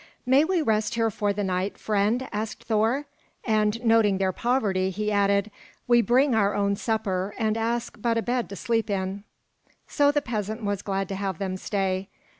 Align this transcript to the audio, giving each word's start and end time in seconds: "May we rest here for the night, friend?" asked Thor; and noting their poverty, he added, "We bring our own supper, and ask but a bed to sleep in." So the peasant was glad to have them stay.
"May 0.25 0.43
we 0.45 0.63
rest 0.63 0.95
here 0.95 1.11
for 1.11 1.31
the 1.31 1.43
night, 1.43 1.77
friend?" 1.77 2.27
asked 2.33 2.63
Thor; 2.63 3.05
and 3.45 3.79
noting 3.85 4.17
their 4.17 4.31
poverty, 4.31 4.89
he 4.89 5.11
added, 5.11 5.51
"We 5.87 6.01
bring 6.01 6.33
our 6.33 6.55
own 6.55 6.75
supper, 6.75 7.35
and 7.37 7.55
ask 7.55 8.01
but 8.01 8.17
a 8.17 8.23
bed 8.23 8.49
to 8.49 8.55
sleep 8.55 8.89
in." 8.89 9.25
So 9.87 10.09
the 10.11 10.23
peasant 10.23 10.63
was 10.63 10.81
glad 10.81 11.07
to 11.09 11.15
have 11.15 11.37
them 11.37 11.55
stay. 11.55 12.09